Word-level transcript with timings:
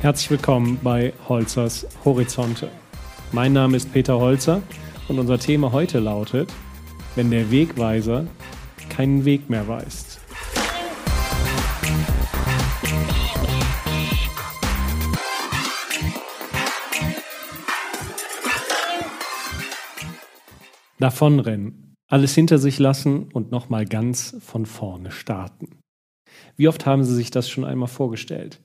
Herzlich 0.00 0.30
willkommen 0.30 0.78
bei 0.80 1.12
Holzers 1.28 1.84
Horizonte. 2.04 2.70
Mein 3.32 3.52
Name 3.52 3.76
ist 3.76 3.92
Peter 3.92 4.20
Holzer 4.20 4.62
und 5.08 5.18
unser 5.18 5.40
Thema 5.40 5.72
heute 5.72 5.98
lautet, 5.98 6.52
wenn 7.16 7.32
der 7.32 7.50
Wegweiser 7.50 8.28
keinen 8.88 9.24
Weg 9.24 9.50
mehr 9.50 9.66
weist. 9.66 10.20
Davonrennen, 21.00 21.96
alles 22.06 22.36
hinter 22.36 22.58
sich 22.58 22.78
lassen 22.78 23.32
und 23.32 23.50
nochmal 23.50 23.84
ganz 23.84 24.36
von 24.38 24.64
vorne 24.64 25.10
starten. 25.10 25.80
Wie 26.54 26.68
oft 26.68 26.86
haben 26.86 27.02
Sie 27.02 27.16
sich 27.16 27.32
das 27.32 27.50
schon 27.50 27.64
einmal 27.64 27.88
vorgestellt? 27.88 28.62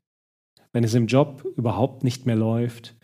Wenn 0.74 0.84
es 0.84 0.94
im 0.96 1.08
Job 1.08 1.46
überhaupt 1.56 2.04
nicht 2.04 2.26
mehr 2.26 2.36
läuft 2.36 2.96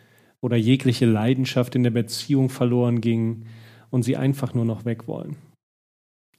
oder 0.42 0.58
jegliche 0.58 1.06
Leidenschaft 1.06 1.76
in 1.76 1.84
der 1.84 1.92
Beziehung 1.92 2.50
verloren 2.50 3.00
ging 3.00 3.46
und 3.90 4.04
Sie 4.04 4.18
einfach 4.18 4.54
nur 4.54 4.66
noch 4.66 4.86
weg 4.86 5.08
wollen. 5.08 5.38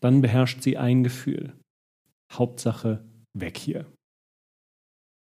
Dann 0.00 0.20
beherrscht 0.20 0.62
Sie 0.62 0.76
ein 0.76 1.04
Gefühl. 1.04 1.54
Hauptsache 2.32 3.04
weg 3.32 3.56
hier. 3.56 3.86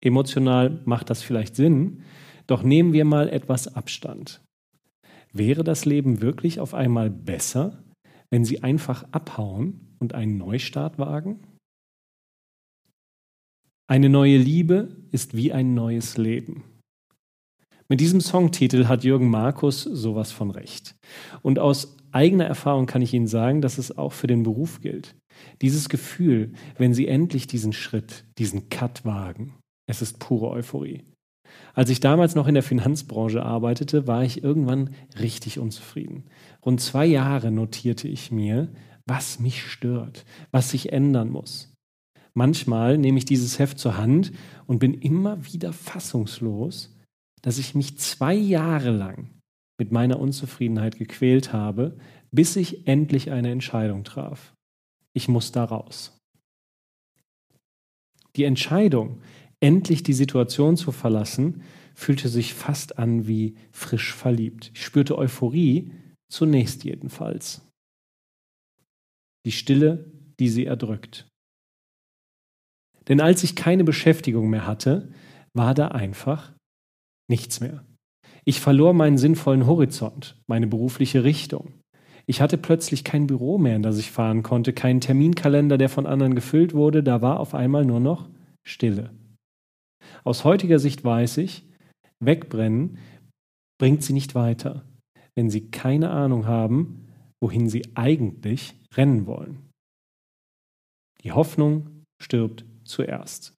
Emotional 0.02 0.80
macht 0.84 1.10
das 1.10 1.22
vielleicht 1.22 1.56
Sinn, 1.56 2.02
doch 2.46 2.62
nehmen 2.62 2.92
wir 2.92 3.04
mal 3.04 3.28
etwas 3.28 3.74
Abstand. 3.74 4.42
Wäre 5.32 5.62
das 5.62 5.84
Leben 5.84 6.20
wirklich 6.20 6.58
auf 6.58 6.74
einmal 6.74 7.10
besser, 7.10 7.84
wenn 8.30 8.44
Sie 8.44 8.62
einfach 8.62 9.04
abhauen 9.12 9.94
und 9.98 10.14
einen 10.14 10.38
Neustart 10.38 10.98
wagen? 10.98 11.40
Eine 13.90 14.08
neue 14.08 14.36
Liebe 14.36 14.86
ist 15.10 15.36
wie 15.36 15.52
ein 15.52 15.74
neues 15.74 16.16
Leben. 16.16 16.62
Mit 17.88 17.98
diesem 17.98 18.20
Songtitel 18.20 18.86
hat 18.86 19.02
Jürgen 19.02 19.28
Markus 19.28 19.82
sowas 19.82 20.30
von 20.30 20.52
recht. 20.52 20.94
Und 21.42 21.58
aus 21.58 21.96
eigener 22.12 22.44
Erfahrung 22.44 22.86
kann 22.86 23.02
ich 23.02 23.12
Ihnen 23.14 23.26
sagen, 23.26 23.60
dass 23.60 23.78
es 23.78 23.98
auch 23.98 24.12
für 24.12 24.28
den 24.28 24.44
Beruf 24.44 24.80
gilt. 24.80 25.16
Dieses 25.60 25.88
Gefühl, 25.88 26.52
wenn 26.78 26.94
Sie 26.94 27.08
endlich 27.08 27.48
diesen 27.48 27.72
Schritt, 27.72 28.26
diesen 28.38 28.68
Cut 28.68 29.04
wagen, 29.04 29.56
es 29.88 30.02
ist 30.02 30.20
pure 30.20 30.50
Euphorie. 30.50 31.02
Als 31.74 31.90
ich 31.90 31.98
damals 31.98 32.36
noch 32.36 32.46
in 32.46 32.54
der 32.54 32.62
Finanzbranche 32.62 33.42
arbeitete, 33.42 34.06
war 34.06 34.22
ich 34.22 34.44
irgendwann 34.44 34.94
richtig 35.18 35.58
unzufrieden. 35.58 36.26
Rund 36.64 36.80
zwei 36.80 37.06
Jahre 37.06 37.50
notierte 37.50 38.06
ich 38.06 38.30
mir, 38.30 38.68
was 39.04 39.40
mich 39.40 39.64
stört, 39.64 40.24
was 40.52 40.70
sich 40.70 40.92
ändern 40.92 41.30
muss. 41.30 41.70
Manchmal 42.34 42.98
nehme 42.98 43.18
ich 43.18 43.24
dieses 43.24 43.58
Heft 43.58 43.78
zur 43.78 43.96
Hand 43.96 44.32
und 44.66 44.78
bin 44.78 44.94
immer 44.94 45.44
wieder 45.52 45.72
fassungslos, 45.72 46.94
dass 47.42 47.58
ich 47.58 47.74
mich 47.74 47.98
zwei 47.98 48.34
Jahre 48.34 48.90
lang 48.90 49.30
mit 49.78 49.92
meiner 49.92 50.20
Unzufriedenheit 50.20 50.98
gequält 50.98 51.52
habe, 51.52 51.96
bis 52.30 52.56
ich 52.56 52.86
endlich 52.86 53.30
eine 53.30 53.50
Entscheidung 53.50 54.04
traf. 54.04 54.54
Ich 55.14 55.28
muss 55.28 55.52
da 55.52 55.64
raus. 55.64 56.16
Die 58.36 58.44
Entscheidung, 58.44 59.22
endlich 59.58 60.02
die 60.02 60.12
Situation 60.12 60.76
zu 60.76 60.92
verlassen, 60.92 61.62
fühlte 61.94 62.28
sich 62.28 62.54
fast 62.54 62.98
an 62.98 63.26
wie 63.26 63.56
frisch 63.72 64.14
verliebt. 64.14 64.70
Ich 64.74 64.84
spürte 64.84 65.18
Euphorie, 65.18 65.92
zunächst 66.28 66.84
jedenfalls. 66.84 67.62
Die 69.44 69.52
Stille, 69.52 70.12
die 70.38 70.48
sie 70.48 70.66
erdrückt. 70.66 71.29
Denn 73.10 73.20
als 73.20 73.42
ich 73.42 73.56
keine 73.56 73.82
Beschäftigung 73.82 74.48
mehr 74.48 74.66
hatte, 74.68 75.10
war 75.52 75.74
da 75.74 75.88
einfach 75.88 76.52
nichts 77.28 77.60
mehr. 77.60 77.84
Ich 78.44 78.60
verlor 78.60 78.94
meinen 78.94 79.18
sinnvollen 79.18 79.66
Horizont, 79.66 80.40
meine 80.46 80.68
berufliche 80.68 81.24
Richtung. 81.24 81.74
Ich 82.26 82.40
hatte 82.40 82.56
plötzlich 82.56 83.02
kein 83.02 83.26
Büro 83.26 83.58
mehr, 83.58 83.74
in 83.74 83.82
das 83.82 83.98
ich 83.98 84.12
fahren 84.12 84.44
konnte, 84.44 84.72
keinen 84.72 85.00
Terminkalender, 85.00 85.76
der 85.76 85.88
von 85.88 86.06
anderen 86.06 86.36
gefüllt 86.36 86.72
wurde, 86.72 87.02
da 87.02 87.20
war 87.20 87.40
auf 87.40 87.52
einmal 87.52 87.84
nur 87.84 87.98
noch 87.98 88.28
Stille. 88.64 89.10
Aus 90.22 90.44
heutiger 90.44 90.78
Sicht 90.78 91.02
weiß 91.04 91.38
ich, 91.38 91.68
wegbrennen 92.20 92.98
bringt 93.80 94.04
sie 94.04 94.12
nicht 94.12 94.36
weiter, 94.36 94.84
wenn 95.34 95.50
sie 95.50 95.70
keine 95.72 96.10
Ahnung 96.10 96.46
haben, 96.46 97.08
wohin 97.42 97.68
sie 97.68 97.82
eigentlich 97.96 98.74
rennen 98.94 99.26
wollen. 99.26 99.68
Die 101.24 101.32
Hoffnung 101.32 101.99
stirbt 102.20 102.64
zuerst. 102.84 103.54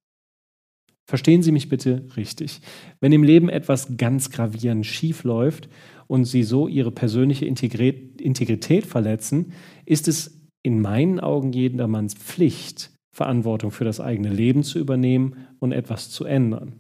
Verstehen 1.07 1.43
Sie 1.43 1.53
mich 1.53 1.69
bitte 1.69 2.07
richtig. 2.17 2.61
Wenn 3.01 3.13
im 3.13 3.23
Leben 3.23 3.49
etwas 3.49 3.97
ganz 3.97 4.31
gravierend 4.31 4.87
schief 4.87 5.25
läuft 5.25 5.69
und 6.07 6.25
Sie 6.25 6.43
so 6.43 6.69
Ihre 6.69 6.93
persönliche 6.93 7.45
Integrität 7.45 8.87
verletzen, 8.87 9.53
ist 9.85 10.09
es 10.09 10.41
in 10.63 10.81
meinen 10.81 11.21
Augen 11.21 11.53
jedermanns 11.53 12.15
Pflicht, 12.15 12.93
Verantwortung 13.15 13.73
für 13.73 13.85
das 13.85 14.01
eigene 14.01 14.33
Leben 14.33 14.63
zu 14.63 14.79
übernehmen 14.79 15.49
und 15.59 15.73
etwas 15.73 16.11
zu 16.11 16.25
ändern. 16.25 16.75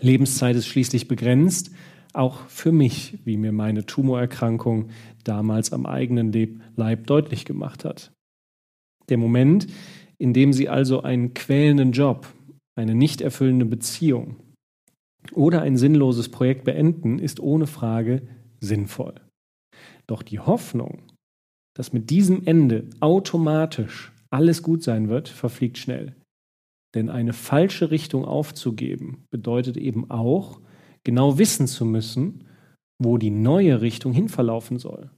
Lebenszeit 0.00 0.54
ist 0.54 0.66
schließlich 0.66 1.08
begrenzt, 1.08 1.72
auch 2.12 2.46
für 2.48 2.72
mich, 2.72 3.18
wie 3.24 3.36
mir 3.36 3.52
meine 3.52 3.84
Tumorerkrankung 3.86 4.90
damals 5.24 5.72
am 5.72 5.86
eigenen 5.86 6.60
Leib 6.76 7.06
deutlich 7.06 7.44
gemacht 7.44 7.84
hat. 7.84 8.12
Der 9.08 9.18
Moment, 9.18 9.66
in 10.18 10.32
dem 10.32 10.52
Sie 10.52 10.68
also 10.68 11.02
einen 11.02 11.34
quälenden 11.34 11.92
Job, 11.92 12.26
eine 12.76 12.94
nicht 12.94 13.20
erfüllende 13.20 13.64
Beziehung 13.64 14.36
oder 15.32 15.62
ein 15.62 15.76
sinnloses 15.76 16.28
Projekt 16.28 16.64
beenden, 16.64 17.18
ist 17.18 17.40
ohne 17.40 17.66
Frage 17.66 18.22
sinnvoll. 18.60 19.14
Doch 20.06 20.22
die 20.22 20.40
Hoffnung, 20.40 21.02
dass 21.76 21.92
mit 21.92 22.10
diesem 22.10 22.46
Ende 22.46 22.88
automatisch 23.00 24.12
alles 24.30 24.62
gut 24.62 24.82
sein 24.82 25.08
wird, 25.08 25.28
verfliegt 25.28 25.78
schnell. 25.78 26.14
Denn 26.94 27.10
eine 27.10 27.32
falsche 27.32 27.90
Richtung 27.90 28.24
aufzugeben 28.24 29.24
bedeutet 29.30 29.76
eben 29.76 30.10
auch, 30.10 30.60
genau 31.04 31.38
wissen 31.38 31.66
zu 31.66 31.84
müssen, 31.84 32.44
wo 33.00 33.18
die 33.18 33.30
neue 33.30 33.80
Richtung 33.80 34.12
hin 34.12 34.28
verlaufen 34.28 34.78
soll. 34.78 35.10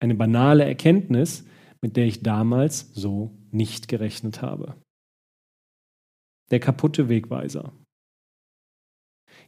Eine 0.00 0.14
banale 0.14 0.64
Erkenntnis, 0.64 1.46
mit 1.80 1.96
der 1.96 2.06
ich 2.06 2.22
damals 2.22 2.92
so 2.92 3.30
nicht 3.52 3.88
gerechnet 3.88 4.42
habe. 4.42 4.74
Der 6.50 6.60
kaputte 6.60 7.08
Wegweiser. 7.08 7.72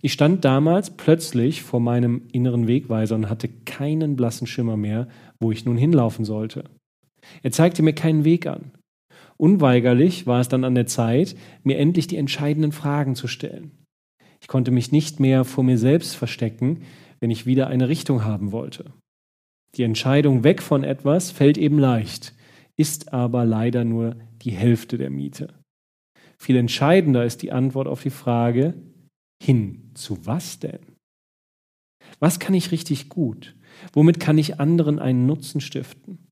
Ich 0.01 0.13
stand 0.13 0.45
damals 0.45 0.97
plötzlich 0.97 1.63
vor 1.63 1.81
meinem 1.81 2.29
inneren 2.33 2.67
Wegweiser 2.67 3.15
und 3.15 3.29
hatte 3.29 3.49
keinen 3.49 4.17
blassen 4.17 4.47
Schimmer 4.47 4.77
mehr, 4.77 5.09
wo 5.41 5.53
ich 5.53 5.65
nun 5.65 5.77
hinlaufen 5.77 6.25
sollte. 6.25 6.65
Er 7.43 7.53
zeigte 7.53 7.83
mir 7.83 7.95
keinen 7.95 8.25
Weg 8.25 8.47
an. 8.47 8.73
Unweigerlich 9.37 10.27
war 10.27 10.41
es 10.41 10.49
dann 10.49 10.65
an 10.65 10.75
der 10.75 10.87
Zeit, 10.87 11.37
mir 11.63 11.79
endlich 11.79 12.07
die 12.07 12.17
entscheidenden 12.17 12.73
Fragen 12.73 13.15
zu 13.15 13.27
stellen. 13.27 13.73
Ich 14.41 14.49
konnte 14.49 14.71
mich 14.71 14.93
nicht 14.93 15.21
mehr 15.21 15.45
vor 15.45 15.65
mir 15.65 15.79
selbst 15.79 16.17
verstecken, 16.17 16.83
wenn 17.21 17.31
ich 17.31 17.47
wieder 17.47 17.69
eine 17.69 17.89
Richtung 17.89 18.25
haben 18.25 18.53
wollte. 18.53 18.93
Die 19.77 19.83
Entscheidung 19.83 20.45
weg 20.45 20.63
von 20.63 20.85
etwas 20.85 21.31
fällt 21.31 21.59
eben 21.59 21.79
leicht, 21.79 22.35
ist 22.77 23.13
aber 23.13 23.45
leider 23.45 23.85
nur 23.85 24.17
die 24.43 24.53
Hälfte 24.53 24.99
der 24.99 25.11
Miete. 25.11 25.55
Viel 26.39 26.57
entscheidender 26.57 27.25
ist 27.25 27.43
die 27.43 27.53
Antwort 27.53 27.87
auf 27.87 28.03
die 28.03 28.11
Frage, 28.11 28.75
hin 29.43 29.91
zu 29.95 30.27
was 30.27 30.59
denn? 30.59 30.81
Was 32.19 32.39
kann 32.39 32.55
ich 32.55 32.73
richtig 32.73 33.09
gut? 33.09 33.57
Womit 33.93 34.21
kann 34.21 34.39
ich 34.39 34.61
anderen 34.61 34.99
einen 34.99 35.27
Nutzen 35.27 35.61
stiften? 35.61 36.27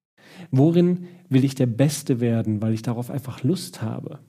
Worin 0.50 1.08
will 1.28 1.44
ich 1.44 1.54
der 1.54 1.66
Beste 1.66 2.20
werden, 2.20 2.62
weil 2.62 2.74
ich 2.74 2.82
darauf 2.82 3.10
einfach 3.10 3.42
Lust 3.42 3.82
habe? 3.82 4.20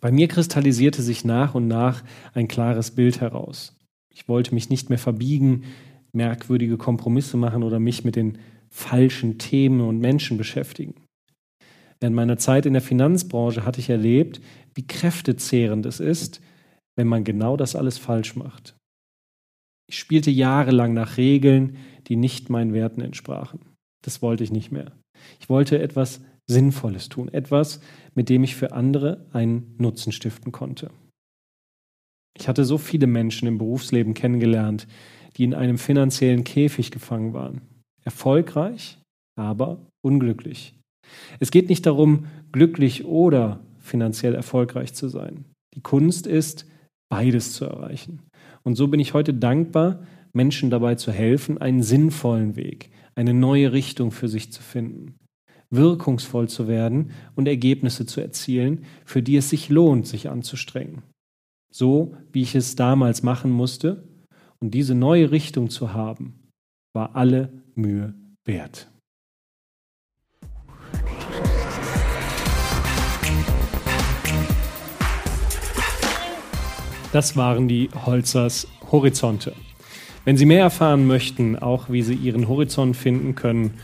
Bei 0.00 0.12
mir 0.12 0.28
kristallisierte 0.28 1.02
sich 1.02 1.24
nach 1.24 1.54
und 1.54 1.66
nach 1.66 2.04
ein 2.32 2.48
klares 2.48 2.92
Bild 2.92 3.20
heraus. 3.20 3.76
Ich 4.14 4.28
wollte 4.28 4.54
mich 4.54 4.70
nicht 4.70 4.88
mehr 4.88 4.98
verbiegen, 4.98 5.64
merkwürdige 6.12 6.76
Kompromisse 6.76 7.36
machen 7.36 7.62
oder 7.62 7.78
mich 7.78 8.04
mit 8.04 8.16
den 8.16 8.38
falschen 8.70 9.38
Themen 9.38 9.80
und 9.80 9.98
Menschen 9.98 10.36
beschäftigen. 10.36 10.94
Während 12.00 12.16
meiner 12.16 12.38
Zeit 12.38 12.66
in 12.66 12.74
der 12.74 12.82
Finanzbranche 12.82 13.64
hatte 13.64 13.80
ich 13.80 13.90
erlebt, 13.90 14.40
wie 14.74 14.86
kräftezehrend 14.86 15.84
es 15.86 16.00
ist, 16.00 16.40
wenn 16.96 17.08
man 17.08 17.24
genau 17.24 17.56
das 17.56 17.74
alles 17.74 17.98
falsch 17.98 18.36
macht. 18.36 18.76
Ich 19.88 19.98
spielte 19.98 20.30
jahrelang 20.30 20.92
nach 20.92 21.16
Regeln, 21.16 21.76
die 22.08 22.16
nicht 22.16 22.50
meinen 22.50 22.74
Werten 22.74 23.00
entsprachen. 23.00 23.60
Das 24.02 24.22
wollte 24.22 24.44
ich 24.44 24.52
nicht 24.52 24.70
mehr. 24.70 24.92
Ich 25.40 25.48
wollte 25.48 25.80
etwas 25.80 26.20
Sinnvolles 26.46 27.08
tun, 27.08 27.28
etwas, 27.28 27.80
mit 28.14 28.28
dem 28.28 28.44
ich 28.44 28.54
für 28.54 28.72
andere 28.72 29.26
einen 29.32 29.74
Nutzen 29.78 30.12
stiften 30.12 30.52
konnte. 30.52 30.90
Ich 32.36 32.48
hatte 32.48 32.64
so 32.64 32.78
viele 32.78 33.06
Menschen 33.06 33.48
im 33.48 33.58
Berufsleben 33.58 34.14
kennengelernt, 34.14 34.86
die 35.38 35.44
in 35.44 35.54
einem 35.54 35.78
finanziellen 35.78 36.44
Käfig 36.44 36.90
gefangen 36.90 37.32
waren. 37.32 37.60
Erfolgreich, 38.02 38.98
aber 39.36 39.86
unglücklich. 40.02 40.74
Es 41.40 41.50
geht 41.50 41.68
nicht 41.68 41.86
darum, 41.86 42.26
glücklich 42.52 43.04
oder 43.04 43.60
finanziell 43.78 44.34
erfolgreich 44.34 44.92
zu 44.94 45.08
sein. 45.08 45.44
Die 45.74 45.80
Kunst 45.80 46.26
ist, 46.26 46.66
beides 47.08 47.52
zu 47.52 47.64
erreichen. 47.64 48.22
Und 48.64 48.74
so 48.74 48.88
bin 48.88 49.00
ich 49.00 49.14
heute 49.14 49.32
dankbar, 49.32 50.02
Menschen 50.32 50.70
dabei 50.70 50.96
zu 50.96 51.12
helfen, 51.12 51.58
einen 51.58 51.82
sinnvollen 51.82 52.56
Weg, 52.56 52.90
eine 53.14 53.32
neue 53.32 53.72
Richtung 53.72 54.10
für 54.10 54.28
sich 54.28 54.52
zu 54.52 54.60
finden, 54.60 55.14
wirkungsvoll 55.70 56.48
zu 56.48 56.68
werden 56.68 57.12
und 57.34 57.48
Ergebnisse 57.48 58.06
zu 58.06 58.20
erzielen, 58.20 58.84
für 59.04 59.22
die 59.22 59.36
es 59.36 59.50
sich 59.50 59.68
lohnt, 59.68 60.06
sich 60.06 60.28
anzustrengen. 60.28 61.02
So 61.70 62.14
wie 62.32 62.42
ich 62.42 62.54
es 62.54 62.76
damals 62.76 63.22
machen 63.22 63.50
musste, 63.50 64.04
und 64.60 64.72
diese 64.72 64.94
neue 64.94 65.30
Richtung 65.30 65.70
zu 65.70 65.92
haben, 65.92 66.50
war 66.92 67.14
alle 67.14 67.62
Mühe 67.74 68.14
wert. 68.44 68.90
Das 77.12 77.36
waren 77.36 77.68
die 77.68 77.88
Holzers 78.04 78.68
Horizonte. 78.92 79.54
Wenn 80.24 80.36
Sie 80.36 80.44
mehr 80.44 80.60
erfahren 80.60 81.06
möchten, 81.06 81.56
auch 81.56 81.88
wie 81.88 82.02
Sie 82.02 82.14
Ihren 82.14 82.48
Horizont 82.48 82.96
finden 82.96 83.34
können 83.34 83.80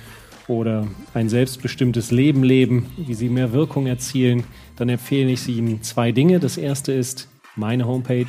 oder 0.46 0.86
ein 1.14 1.30
selbstbestimmtes 1.30 2.10
Leben 2.10 2.42
leben, 2.42 2.90
wie 2.98 3.14
Sie 3.14 3.30
mehr 3.30 3.52
Wirkung 3.52 3.86
erzielen, 3.86 4.44
dann 4.76 4.90
empfehle 4.90 5.30
ich 5.30 5.40
Ihnen 5.48 5.82
zwei 5.82 6.12
Dinge. 6.12 6.38
Das 6.38 6.58
erste 6.58 6.92
ist 6.92 7.30
meine 7.56 7.86
Homepage 7.86 8.26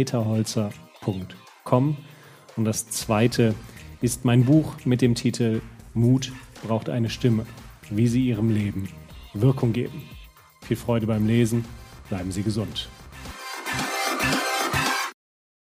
www.peterholzer.com 0.00 1.96
und 2.56 2.64
das 2.64 2.88
zweite 2.88 3.54
ist 4.00 4.24
mein 4.24 4.44
Buch 4.44 4.76
mit 4.84 5.02
dem 5.02 5.14
Titel 5.14 5.60
Mut 5.94 6.32
braucht 6.66 6.88
eine 6.88 7.10
Stimme, 7.10 7.46
wie 7.90 8.06
Sie 8.06 8.26
Ihrem 8.26 8.50
Leben 8.50 8.88
Wirkung 9.34 9.72
geben. 9.72 10.02
Viel 10.62 10.76
Freude 10.76 11.06
beim 11.06 11.26
Lesen, 11.26 11.64
bleiben 12.08 12.32
Sie 12.32 12.42
gesund. 12.42 12.88